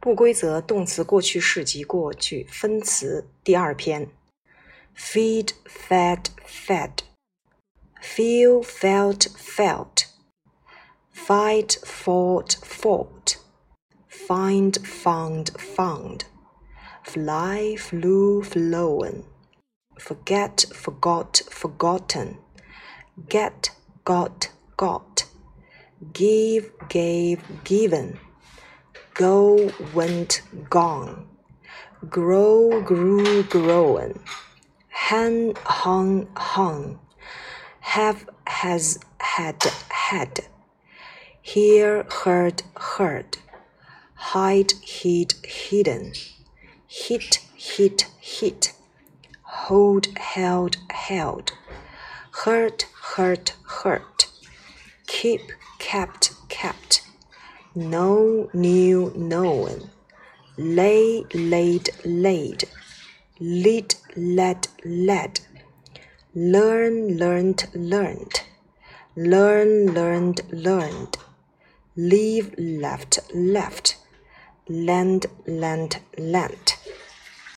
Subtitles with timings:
[0.00, 4.10] 不规则动词过去式及过去分词第二篇。
[4.94, 7.02] feed, fed, fed.
[8.00, 10.06] feel, felt, felt.
[11.12, 13.36] fight, fought, fought.
[14.08, 16.24] find, found, found.
[17.02, 19.24] fly, flew, flown.
[19.98, 22.36] forget, forgot, forgotten.
[23.28, 23.70] get,
[24.04, 25.24] got, got.
[26.12, 28.18] give, gave, given
[29.19, 31.27] go, went, gone,
[32.09, 34.17] grow, grew, grown,
[34.87, 36.97] hang, hung, hung,
[37.81, 40.39] have, has, had, had,
[41.41, 43.37] hear, heard, heard,
[44.13, 46.13] hide, hid, hidden,
[46.87, 48.71] hit, hit, hit,
[49.41, 51.51] hold, held, held,
[52.45, 52.85] hurt,
[53.17, 54.27] hurt, hurt,
[55.07, 55.41] keep,
[55.77, 56.98] kept, kept
[57.75, 59.89] know, knew, known,
[60.57, 62.63] lay, laid, laid,
[63.39, 65.39] lead, led, led,
[66.33, 68.41] learn, learned, learned,
[69.15, 71.17] learn, learned, learned,
[71.95, 73.97] leave, left, left,
[74.67, 76.78] lend, lent, lent.